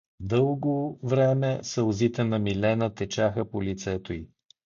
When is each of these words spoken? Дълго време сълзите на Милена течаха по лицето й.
Дълго 0.19 0.99
време 1.03 1.59
сълзите 1.63 2.23
на 2.23 2.39
Милена 2.39 2.95
течаха 2.95 3.51
по 3.51 3.63
лицето 3.63 4.13
й. 4.13 4.29